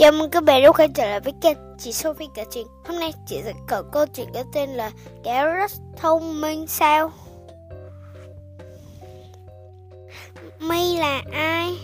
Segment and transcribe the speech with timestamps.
[0.00, 2.66] Chào mừng các bạn đã quay trở lại với kênh chị Sophie kể chuyện.
[2.84, 4.90] Hôm nay chị sẽ kể câu chuyện có tên là
[5.24, 7.12] Kẻ rất thông minh sao?
[10.58, 11.78] Mây là ai?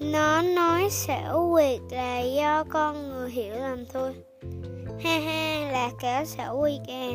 [0.00, 4.14] Nó nói xảo quyệt là do con người hiểu lầm thôi.
[5.04, 7.10] Ha ha, là kẻ xảo quyệt à.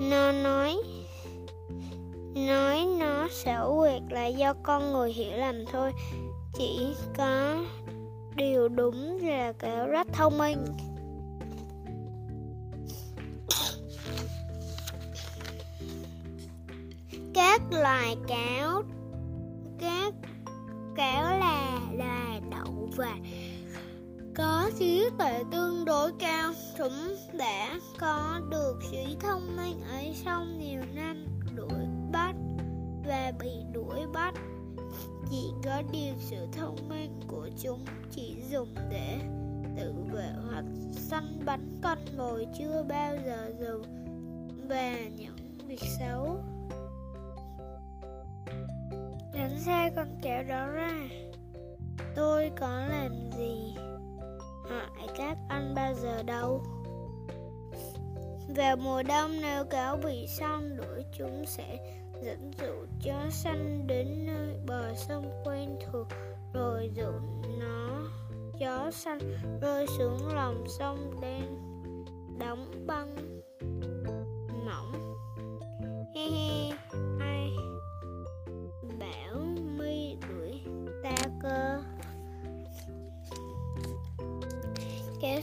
[0.00, 0.76] Nó nói
[3.28, 5.92] nó xảo quyệt là do con người hiểu lầm thôi.
[6.54, 7.64] Chỉ có
[8.36, 10.64] điều đúng là kẻo rất thông minh.
[17.34, 18.82] Các loài cáo,
[19.80, 20.14] các
[20.96, 23.16] cáo là loài đậu và
[24.36, 26.52] có trí tuệ tương đối cao.
[26.78, 32.34] Chúng đã có được trí thông minh ấy sau nhiều năm đuổi bắt
[33.08, 34.34] và bị đuổi bắt.
[35.30, 39.18] Chỉ có điều sự thông minh của chúng chỉ dùng để
[39.76, 43.82] tự vệ hoặc săn bắn con mồi chưa bao giờ dùng
[44.68, 46.40] và những việc xấu.
[49.34, 51.08] Đánh xe con kéo đó ra.
[52.16, 53.74] Tôi có làm gì?
[54.70, 56.62] Hại các anh bao giờ đâu
[58.48, 61.78] vào mùa đông nếu cáo bị săn đuổi chúng sẽ
[62.22, 66.06] dẫn dụ chó săn đến nơi bờ sông quen thuộc,
[66.54, 67.12] rồi dụ
[67.58, 68.00] nó,
[68.60, 69.18] chó săn
[69.60, 71.42] rơi xuống lòng sông đen
[72.38, 73.16] đóng băng
[74.66, 75.14] mỏng.
[76.14, 76.76] He he,
[77.20, 77.50] ai?
[79.00, 79.40] Bảo
[79.78, 80.60] mi đuổi
[81.02, 81.82] ta cơ.
[85.20, 85.40] Kéo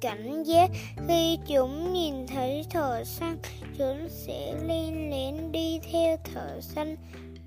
[0.00, 0.70] cảnh giác.
[1.08, 3.38] Khi chúng nhìn thấy thợ săn,
[3.78, 6.96] chúng sẽ len lén đi theo thợ săn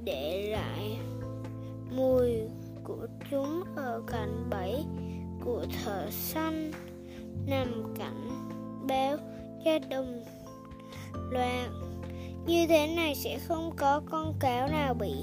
[0.04, 0.98] để lại
[1.92, 2.30] mùi
[2.84, 4.84] của chúng ở cạnh bẫy
[5.46, 6.72] của thợ săn.
[7.48, 8.30] Nằm cạnh
[8.88, 9.18] báo
[9.66, 10.24] cho đồng
[11.32, 11.70] loạn.
[12.46, 15.14] Như thế này sẽ không có con cáo nào bị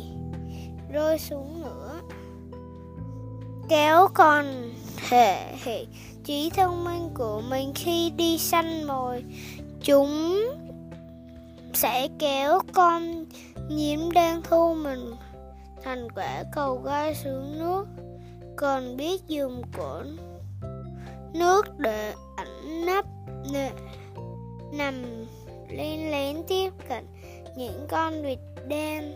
[0.93, 2.01] rơi xuống nữa.
[3.69, 4.73] Kéo còn
[5.09, 5.89] thể hiện
[6.29, 9.25] trí thông minh của mình khi đi săn mồi.
[9.83, 10.43] Chúng
[11.75, 13.25] sẽ kéo con
[13.69, 15.11] nhím đang thu mình
[15.83, 17.87] thành quả cầu gai xuống nước.
[18.57, 20.03] Còn biết dùng cổ
[21.35, 23.05] nước để ẩn nấp
[23.53, 23.73] nè
[24.73, 25.05] nằm
[25.71, 27.07] lên lén tiếp cận
[27.57, 29.13] những con vịt đen,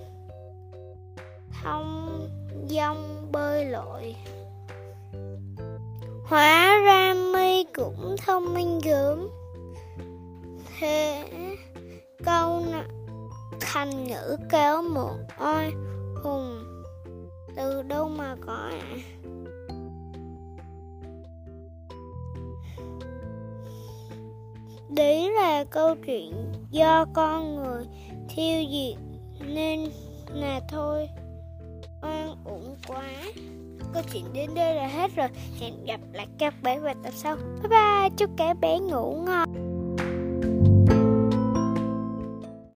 [1.63, 2.29] thông
[2.69, 4.15] dong bơi lội.
[6.33, 9.29] Hóa ra mi cũng thông minh gớm
[10.79, 11.25] Thế
[12.25, 12.65] câu
[13.61, 15.73] thành ngữ kéo một oai
[16.23, 16.65] hùng.
[17.57, 18.97] Từ đâu mà có ạ à?
[24.89, 27.85] Đấy là câu chuyện do con người
[28.29, 28.99] thiêu diệt
[29.55, 29.91] nên
[30.29, 31.09] là thôi.
[32.03, 33.03] Oan uổng quá
[33.95, 35.29] câu chuyện đến đây là hết rồi.
[35.61, 37.37] Hẹn gặp lại các bé vào tập sau.
[37.37, 38.11] Bye bye.
[38.17, 39.49] Chúc các bé ngủ ngon.